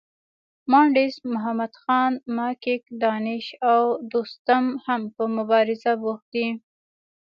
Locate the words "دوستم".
4.11-4.65